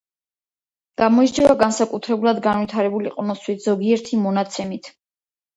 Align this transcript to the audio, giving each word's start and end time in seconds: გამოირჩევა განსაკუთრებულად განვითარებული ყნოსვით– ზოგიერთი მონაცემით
გამოირჩევა 1.01 1.57
განსაკუთრებულად 1.59 2.41
განვითარებული 2.47 3.13
ყნოსვით– 3.19 3.63
ზოგიერთი 3.69 4.21
მონაცემით 4.25 4.95